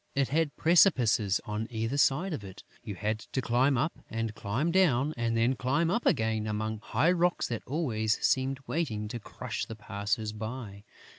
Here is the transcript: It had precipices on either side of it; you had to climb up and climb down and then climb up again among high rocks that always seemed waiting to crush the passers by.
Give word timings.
It 0.15 0.29
had 0.29 0.55
precipices 0.55 1.39
on 1.45 1.67
either 1.69 1.95
side 1.99 2.33
of 2.33 2.43
it; 2.43 2.63
you 2.81 2.95
had 2.95 3.19
to 3.19 3.39
climb 3.39 3.77
up 3.77 3.99
and 4.09 4.33
climb 4.33 4.71
down 4.71 5.13
and 5.15 5.37
then 5.37 5.53
climb 5.55 5.91
up 5.91 6.07
again 6.07 6.47
among 6.47 6.79
high 6.79 7.11
rocks 7.11 7.47
that 7.49 7.61
always 7.67 8.17
seemed 8.25 8.61
waiting 8.65 9.07
to 9.09 9.19
crush 9.19 9.67
the 9.67 9.75
passers 9.75 10.33
by. 10.33 10.85